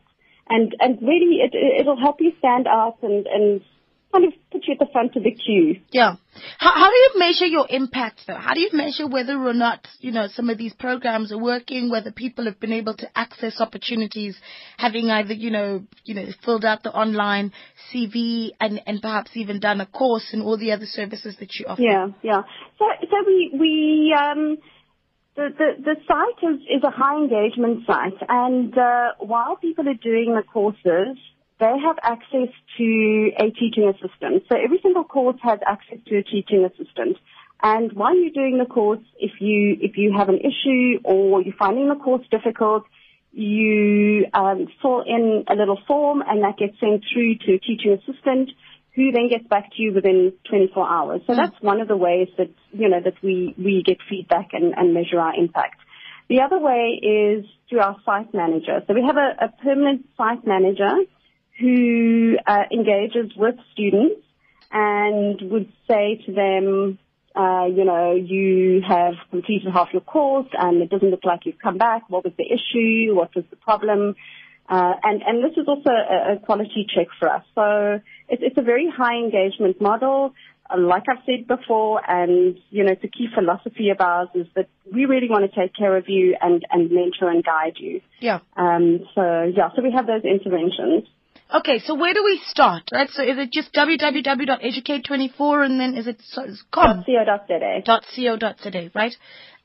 And, 0.49 0.73
and 0.79 1.01
really 1.01 1.41
it, 1.43 1.53
it'll 1.53 1.99
help 1.99 2.21
you 2.21 2.31
stand 2.39 2.65
out 2.65 2.99
and, 3.01 3.27
and 3.27 3.61
kind 4.11 4.25
of 4.25 4.33
put 4.51 4.65
you 4.67 4.73
at 4.73 4.79
the 4.79 4.91
front 4.91 5.15
of 5.15 5.23
the 5.23 5.31
queue. 5.31 5.81
Yeah. 5.91 6.15
How, 6.57 6.71
how 6.73 6.89
do 6.89 6.95
you 6.95 7.11
measure 7.17 7.45
your 7.45 7.67
impact 7.69 8.21
though? 8.27 8.35
How 8.35 8.53
do 8.53 8.61
you 8.61 8.69
measure 8.73 9.07
whether 9.07 9.33
or 9.33 9.53
not, 9.53 9.87
you 9.99 10.11
know, 10.11 10.27
some 10.33 10.49
of 10.49 10.57
these 10.57 10.73
programs 10.73 11.31
are 11.31 11.37
working, 11.37 11.89
whether 11.89 12.11
people 12.11 12.45
have 12.45 12.59
been 12.59 12.71
able 12.71 12.95
to 12.95 13.17
access 13.17 13.59
opportunities, 13.59 14.37
having 14.77 15.09
either, 15.09 15.33
you 15.33 15.51
know, 15.51 15.83
you 16.03 16.13
know, 16.13 16.25
filled 16.43 16.65
out 16.65 16.83
the 16.83 16.91
online 16.91 17.51
CV 17.93 18.51
and, 18.59 18.81
and 18.85 19.01
perhaps 19.01 19.31
even 19.35 19.59
done 19.59 19.81
a 19.81 19.85
course 19.85 20.29
and 20.31 20.41
all 20.41 20.57
the 20.57 20.71
other 20.71 20.85
services 20.85 21.35
that 21.39 21.55
you 21.55 21.65
offer? 21.67 21.81
Yeah, 21.81 22.07
yeah. 22.23 22.43
So, 22.79 22.85
so 23.01 23.15
we, 23.25 23.51
we, 23.53 24.15
um, 24.17 24.57
the, 25.35 25.49
the, 25.57 25.83
the 25.83 25.95
site 26.07 26.53
is, 26.53 26.61
is 26.61 26.83
a 26.83 26.91
high 26.91 27.17
engagement 27.17 27.85
site 27.85 28.17
and, 28.27 28.75
uh, 28.77 29.13
while 29.19 29.57
people 29.57 29.87
are 29.87 29.93
doing 29.93 30.33
the 30.35 30.43
courses, 30.43 31.17
they 31.59 31.73
have 31.83 31.97
access 32.03 32.49
to 32.77 33.31
a 33.39 33.49
teaching 33.51 33.89
assistant. 33.89 34.43
So 34.49 34.55
every 34.55 34.79
single 34.81 35.03
course 35.03 35.37
has 35.41 35.59
access 35.65 35.97
to 36.07 36.17
a 36.17 36.23
teaching 36.23 36.65
assistant. 36.65 37.17
And 37.63 37.91
while 37.93 38.15
you're 38.15 38.29
doing 38.31 38.59
the 38.59 38.65
course, 38.65 39.01
if 39.19 39.41
you, 39.41 39.75
if 39.81 39.97
you 39.97 40.13
have 40.15 40.29
an 40.29 40.37
issue 40.37 40.99
or 41.03 41.41
you're 41.41 41.55
finding 41.57 41.89
the 41.89 41.95
course 41.95 42.25
difficult, 42.29 42.83
you 43.31 44.27
um, 44.33 44.67
fill 44.81 45.01
in 45.01 45.45
a 45.47 45.55
little 45.55 45.79
form 45.87 46.21
and 46.27 46.43
that 46.43 46.57
gets 46.57 46.79
sent 46.79 47.03
through 47.11 47.37
to 47.37 47.53
a 47.55 47.59
teaching 47.59 47.93
assistant 47.93 48.51
who 48.95 49.11
then 49.11 49.29
gets 49.29 49.47
back 49.47 49.69
to 49.75 49.81
you 49.81 49.93
within 49.93 50.33
24 50.49 50.89
hours. 50.89 51.21
So 51.27 51.33
Mm. 51.33 51.37
that's 51.37 51.61
one 51.61 51.81
of 51.81 51.87
the 51.87 51.97
ways 51.97 52.29
that, 52.37 52.49
you 52.73 52.89
know, 52.89 52.99
that 52.99 53.13
we, 53.23 53.53
we 53.57 53.83
get 53.83 53.97
feedback 54.09 54.49
and, 54.53 54.73
and 54.75 54.93
measure 54.93 55.19
our 55.19 55.35
impact. 55.35 55.79
The 56.29 56.41
other 56.41 56.59
way 56.59 56.99
is 57.01 57.45
through 57.69 57.79
our 57.79 57.95
site 58.05 58.33
manager. 58.33 58.83
So 58.87 58.93
we 58.93 59.03
have 59.03 59.17
a, 59.17 59.45
a 59.45 59.49
permanent 59.63 60.07
site 60.17 60.45
manager 60.45 60.91
who 61.59 62.37
uh, 62.45 62.63
engages 62.71 63.35
with 63.35 63.55
students 63.73 64.21
and 64.71 65.41
would 65.51 65.71
say 65.87 66.21
to 66.25 66.33
them, 66.33 66.99
uh, 67.35 67.65
you 67.65 67.85
know, 67.85 68.13
you 68.13 68.81
have 68.87 69.13
completed 69.29 69.71
half 69.71 69.89
your 69.93 70.01
course 70.01 70.47
and 70.53 70.81
it 70.81 70.89
doesn't 70.89 71.09
look 71.09 71.23
like 71.23 71.45
you've 71.45 71.59
come 71.59 71.77
back. 71.77 72.09
What 72.09 72.23
was 72.23 72.33
the 72.37 72.45
issue? 72.45 73.15
What 73.15 73.35
was 73.35 73.45
the 73.49 73.55
problem? 73.55 74.15
Uh, 74.69 74.93
and, 75.03 75.21
and 75.21 75.43
this 75.43 75.57
is 75.57 75.67
also 75.67 75.89
a, 75.89 76.33
a 76.33 76.39
quality 76.39 76.85
check 76.93 77.07
for 77.19 77.29
us. 77.29 77.43
So 77.55 78.01
it's, 78.27 78.43
it's 78.43 78.57
a 78.57 78.61
very 78.61 78.89
high 78.89 79.15
engagement 79.15 79.79
model. 79.79 80.33
Uh, 80.69 80.79
like 80.79 81.03
I've 81.09 81.23
said 81.25 81.47
before, 81.47 82.01
and 82.09 82.57
you 82.69 82.83
know, 82.83 82.91
it's 82.91 83.03
a 83.03 83.07
key 83.07 83.27
philosophy 83.33 83.89
of 83.89 84.01
ours 84.01 84.27
is 84.35 84.47
that 84.55 84.67
we 84.91 85.05
really 85.05 85.29
want 85.29 85.49
to 85.49 85.59
take 85.59 85.73
care 85.73 85.95
of 85.95 86.09
you 86.09 86.35
and, 86.41 86.65
and 86.69 86.91
mentor 86.91 87.29
and 87.29 87.43
guide 87.43 87.77
you. 87.77 88.01
Yeah. 88.19 88.39
Um, 88.57 89.07
so 89.15 89.43
yeah, 89.55 89.69
so 89.75 89.81
we 89.81 89.91
have 89.93 90.07
those 90.07 90.23
interventions. 90.25 91.07
Okay, 91.53 91.79
so 91.79 91.95
where 91.95 92.13
do 92.13 92.23
we 92.25 92.41
start, 92.45 92.83
right? 92.91 93.09
So 93.09 93.23
is 93.23 93.37
it 93.37 93.51
just 93.53 93.73
www.educate24 93.73 95.65
and 95.65 95.79
then 95.79 95.95
is 95.95 96.05
it 96.07 96.19
so- 96.23 96.45
com? 96.71 97.05
.co.za. 97.05 97.81
dot 97.85 98.03
co 98.13 98.53
today, 98.61 98.91
right? 98.93 99.15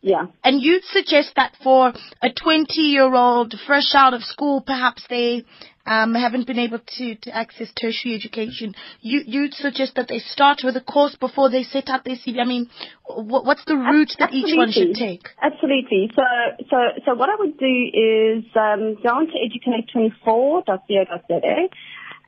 Yeah. 0.03 0.27
And 0.43 0.61
you'd 0.61 0.85
suggest 0.85 1.35
that 1.37 1.55
for 1.63 1.93
a 2.21 2.33
20 2.33 2.81
year 2.81 3.15
old 3.15 3.55
fresh 3.67 3.95
out 3.95 4.15
of 4.15 4.23
school, 4.23 4.61
perhaps 4.61 5.05
they 5.09 5.45
um, 5.87 6.15
haven't 6.15 6.47
been 6.47 6.59
able 6.59 6.81
to, 6.99 7.15
to 7.15 7.35
access 7.35 7.73
tertiary 7.81 8.17
education. 8.17 8.75
You, 9.01 9.23
you'd 9.25 9.55
suggest 9.55 9.95
that 9.95 10.09
they 10.09 10.19
start 10.19 10.63
with 10.65 10.77
a 10.77 10.81
course 10.81 11.15
before 11.17 11.51
they 11.51 11.63
set 11.63 11.89
out 11.89 12.05
their 12.05 12.17
CV. 12.17 12.41
I 12.41 12.45
mean, 12.45 12.69
wh- 13.05 13.45
what's 13.45 13.65
the 13.65 13.77
route 13.77 14.17
that 14.19 14.33
each 14.33 14.57
one 14.57 14.73
should 14.73 14.95
take? 14.95 15.29
Absolutely. 15.41 16.11
So, 16.15 16.23
so, 16.69 16.77
so 17.07 17.15
what 17.15 17.29
I 17.29 17.37
would 17.39 17.57
do 17.59 17.67
is 17.67 18.45
um, 18.57 18.97
go 19.03 19.09
on 19.09 19.29
to 19.29 19.39
educate24.co.za 19.39 21.69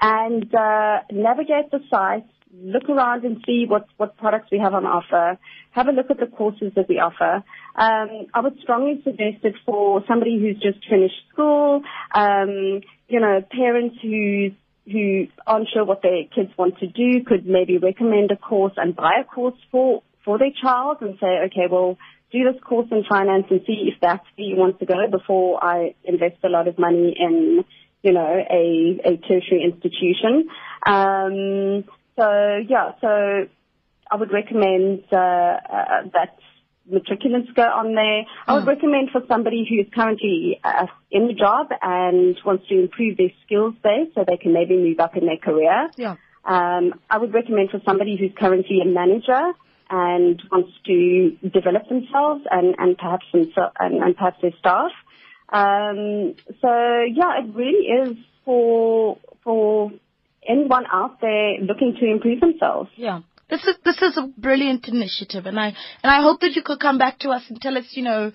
and 0.00 0.54
uh, 0.54 1.00
navigate 1.12 1.70
the 1.70 1.80
site, 1.90 2.24
look 2.62 2.88
around 2.88 3.24
and 3.24 3.42
see 3.46 3.66
what, 3.68 3.86
what 3.96 4.16
products 4.16 4.48
we 4.50 4.58
have 4.58 4.74
on 4.74 4.86
offer, 4.86 5.38
have 5.70 5.86
a 5.88 5.92
look 5.92 6.10
at 6.10 6.18
the 6.18 6.26
courses 6.26 6.72
that 6.76 6.88
we 6.88 6.98
offer. 6.98 7.42
Um, 7.76 8.26
I 8.32 8.40
would 8.40 8.58
strongly 8.62 9.00
suggest 9.02 9.44
it 9.44 9.54
for 9.66 10.04
somebody 10.06 10.38
who's 10.38 10.60
just 10.62 10.88
finished 10.88 11.14
school, 11.32 11.82
um, 12.14 12.80
you 13.08 13.20
know, 13.20 13.42
parents 13.50 13.96
who 14.00 14.50
who 14.90 15.26
aren't 15.46 15.68
sure 15.72 15.84
what 15.84 16.02
their 16.02 16.24
kids 16.34 16.50
want 16.58 16.78
to 16.78 16.86
do 16.86 17.24
could 17.24 17.46
maybe 17.46 17.78
recommend 17.78 18.30
a 18.30 18.36
course 18.36 18.74
and 18.76 18.94
buy 18.94 19.14
a 19.22 19.24
course 19.24 19.56
for, 19.70 20.02
for 20.24 20.38
their 20.38 20.50
child 20.62 20.98
and 21.00 21.16
say, 21.18 21.40
okay, 21.46 21.66
well, 21.70 21.96
do 22.30 22.44
this 22.44 22.60
course 22.62 22.88
in 22.90 23.04
finance 23.08 23.46
and 23.50 23.60
see 23.66 23.90
if 23.92 24.00
that's 24.00 24.24
where 24.36 24.46
you 24.46 24.56
want 24.56 24.78
to 24.80 24.86
go 24.86 25.06
before 25.10 25.62
I 25.62 25.94
invest 26.04 26.36
a 26.44 26.48
lot 26.48 26.68
of 26.68 26.78
money 26.78 27.16
in, 27.18 27.64
you 28.02 28.12
know, 28.12 28.44
a, 28.50 29.00
a 29.04 29.16
tertiary 29.16 29.62
institution. 29.64 30.48
Um, 30.86 31.84
so 32.16 32.58
yeah, 32.68 32.92
so 33.00 33.48
I 34.10 34.16
would 34.16 34.32
recommend 34.32 35.04
uh, 35.12 35.16
uh, 35.16 36.02
that 36.12 36.36
matriculants 36.90 37.54
go 37.54 37.62
on 37.62 37.94
there. 37.94 38.24
I 38.46 38.54
would 38.54 38.66
recommend 38.66 39.10
for 39.10 39.22
somebody 39.28 39.66
who 39.68 39.80
is 39.80 39.86
currently 39.94 40.60
uh, 40.62 40.86
in 41.10 41.26
the 41.26 41.34
job 41.34 41.68
and 41.82 42.38
wants 42.44 42.68
to 42.68 42.78
improve 42.78 43.16
their 43.16 43.30
skills 43.44 43.74
base 43.82 44.08
so 44.14 44.24
they 44.26 44.36
can 44.36 44.52
maybe 44.52 44.76
move 44.76 45.00
up 45.00 45.16
in 45.16 45.26
their 45.26 45.38
career. 45.38 45.90
Yeah. 45.96 46.16
Um, 46.44 47.00
I 47.08 47.18
would 47.18 47.32
recommend 47.32 47.70
for 47.70 47.80
somebody 47.86 48.16
who's 48.16 48.32
currently 48.38 48.80
a 48.82 48.86
manager 48.86 49.52
and 49.90 50.42
wants 50.50 50.72
to 50.86 51.36
develop 51.48 51.88
themselves 51.88 52.44
and, 52.50 52.74
and 52.78 52.98
perhaps 52.98 53.26
themselves 53.32 53.74
and, 53.80 54.02
and 54.02 54.16
perhaps 54.16 54.40
their 54.42 54.52
staff. 54.58 54.90
Um, 55.48 56.34
so 56.60 57.02
yeah, 57.08 57.40
it 57.40 57.54
really 57.54 57.86
is 57.86 58.16
for 58.44 59.18
for 59.42 59.92
anyone 60.46 60.84
out 60.90 61.20
there 61.20 61.58
looking 61.60 61.96
to 62.00 62.06
improve 62.06 62.40
themselves. 62.40 62.90
Yeah. 62.96 63.20
This 63.48 63.62
is 63.64 63.76
this 63.84 64.00
is 64.00 64.16
a 64.16 64.26
brilliant 64.38 64.88
initiative, 64.88 65.46
and 65.46 65.58
I 65.58 65.66
and 65.66 66.10
I 66.10 66.22
hope 66.22 66.40
that 66.40 66.56
you 66.56 66.62
could 66.62 66.80
come 66.80 66.98
back 66.98 67.18
to 67.20 67.30
us 67.30 67.42
and 67.48 67.60
tell 67.60 67.76
us, 67.76 67.84
you 67.90 68.02
know, 68.02 68.32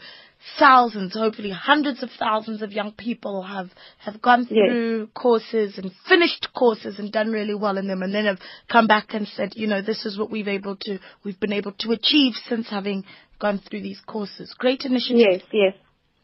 thousands, 0.60 1.14
hopefully 1.14 1.50
hundreds 1.52 2.04
of 2.04 2.10
thousands 2.18 2.62
of 2.62 2.72
young 2.72 2.92
people 2.92 3.42
have 3.42 3.70
have 4.00 4.22
gone 4.22 4.46
through 4.46 5.00
yes. 5.00 5.10
courses 5.14 5.78
and 5.78 5.92
finished 6.08 6.50
courses 6.56 7.00
and 7.00 7.12
done 7.12 7.32
really 7.32 7.56
well 7.56 7.78
in 7.78 7.88
them, 7.88 8.04
and 8.04 8.14
then 8.14 8.26
have 8.26 8.40
come 8.72 8.88
back 8.88 9.14
and 9.14 9.28
said, 9.28 9.54
you 9.56 9.68
know, 9.68 9.82
this 9.82 10.06
is 10.06 10.18
what 10.18 10.30
we've 10.30 10.48
able 10.48 10.76
to 10.76 11.00
we've 11.24 11.40
been 11.40 11.54
able 11.54 11.72
to 11.80 11.92
achieve 11.92 12.34
since 12.48 12.70
having 12.70 13.04
gone 13.40 13.60
through 13.60 13.82
these 13.82 14.02
courses. 14.06 14.54
Great 14.58 14.86
initiative. 14.86 15.18
Yes, 15.18 15.42
yes. 15.52 15.74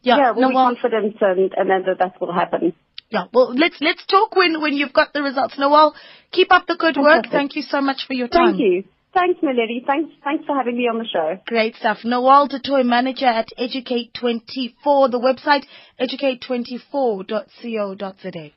Yeah, 0.04 0.18
yeah 0.18 0.32
we're 0.32 0.42
no, 0.42 0.50
well, 0.54 0.76
confident 0.76 1.16
and, 1.22 1.52
and 1.58 1.88
that 1.88 1.98
that 1.98 2.22
will 2.22 2.34
happen. 2.34 2.74
Yeah, 3.10 3.26
well, 3.34 3.54
let's 3.54 3.76
let's 3.82 4.06
talk 4.06 4.36
when 4.36 4.62
when 4.62 4.74
you've 4.74 4.94
got 4.94 5.14
the 5.14 5.22
results. 5.22 5.56
Nawal, 5.58 5.94
keep 6.32 6.52
up 6.52 6.66
the 6.68 6.76
good 6.76 6.98
work. 6.98 7.26
Thank 7.32 7.56
you 7.56 7.62
so 7.62 7.80
much 7.82 8.06
for 8.08 8.14
your 8.14 8.28
time. 8.28 8.58
Thank 8.58 8.60
you. 8.60 8.84
Thanks, 9.14 9.40
Naledi. 9.42 9.86
Thanks, 9.88 10.12
thanks 10.26 10.44
for 10.46 10.58
having 10.58 10.76
me 10.78 10.90
on 10.90 10.98
the 10.98 11.06
show. 11.06 11.38
Great 11.48 11.76
stuff. 11.78 12.00
Nawal 12.04 12.50
Toit 12.50 12.86
manager 12.86 13.28
at 13.28 13.48
Educate24. 13.58 15.10
The 15.10 15.20
website, 15.20 15.66
educate24.co.za. 16.02 18.52